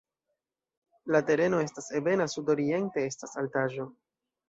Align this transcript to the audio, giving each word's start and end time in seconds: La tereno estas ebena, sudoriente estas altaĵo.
La 1.17 1.21
tereno 1.27 1.61
estas 1.67 1.91
ebena, 2.01 2.29
sudoriente 2.35 3.07
estas 3.15 3.41
altaĵo. 3.45 3.91